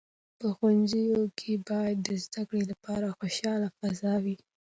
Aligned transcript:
په 0.39 0.47
ښوونځیو 0.55 1.21
کې 1.39 1.51
باید 1.69 1.97
د 2.07 2.09
زده 2.23 2.41
کړې 2.49 2.63
لپاره 2.71 3.15
خوشاله 3.19 3.67
فضا 3.77 4.13
وي. 4.23 4.35